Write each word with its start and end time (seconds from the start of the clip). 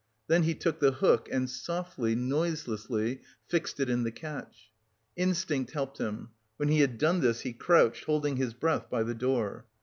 Then 0.27 0.41
he 0.41 0.55
took 0.55 0.79
the 0.79 0.93
hook 0.93 1.29
and 1.31 1.47
softly, 1.47 2.15
noiselessly, 2.15 3.21
fixed 3.47 3.79
it 3.79 3.87
in 3.87 4.01
the 4.01 4.11
catch. 4.11 4.71
Instinct 5.15 5.73
helped 5.73 5.99
him. 5.99 6.29
When 6.57 6.69
he 6.69 6.79
had 6.81 6.97
done 6.97 7.19
this, 7.21 7.41
he 7.41 7.53
crouched 7.53 8.05
holding 8.05 8.37
his 8.37 8.55
breath, 8.55 8.89
by 8.89 9.03
the 9.03 9.13
door. 9.13 9.67